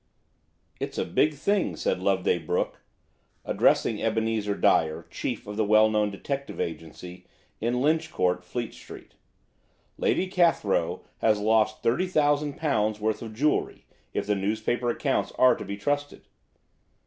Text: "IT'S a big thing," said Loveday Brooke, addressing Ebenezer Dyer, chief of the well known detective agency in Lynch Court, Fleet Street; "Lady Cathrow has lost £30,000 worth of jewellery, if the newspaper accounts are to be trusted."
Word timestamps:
"IT'S 0.79 0.97
a 0.97 1.05
big 1.05 1.35
thing," 1.35 1.75
said 1.75 1.99
Loveday 2.01 2.39
Brooke, 2.39 2.81
addressing 3.45 4.01
Ebenezer 4.01 4.55
Dyer, 4.55 5.05
chief 5.11 5.45
of 5.45 5.57
the 5.57 5.63
well 5.63 5.91
known 5.91 6.09
detective 6.09 6.59
agency 6.59 7.27
in 7.59 7.81
Lynch 7.83 8.11
Court, 8.11 8.43
Fleet 8.43 8.73
Street; 8.73 9.13
"Lady 9.99 10.25
Cathrow 10.27 11.03
has 11.19 11.39
lost 11.39 11.83
£30,000 11.83 12.99
worth 12.99 13.21
of 13.21 13.35
jewellery, 13.35 13.85
if 14.11 14.25
the 14.25 14.33
newspaper 14.33 14.89
accounts 14.89 15.33
are 15.33 15.55
to 15.55 15.63
be 15.63 15.77
trusted." 15.77 16.25